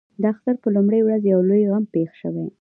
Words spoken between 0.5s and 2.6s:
پر لومړۍ ورځ یو لوی غم پېښ شوی.